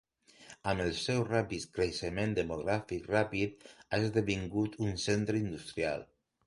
Amb 0.71 0.83
el 0.85 0.95
seu 0.99 1.19
ràpid 1.27 1.67
creixement 1.75 2.33
demogràfic 2.39 3.07
ràpid 3.15 3.69
ha 3.77 4.01
esdevingut 4.09 4.81
un 4.89 5.01
centre 5.09 5.45
industrial. 5.49 6.09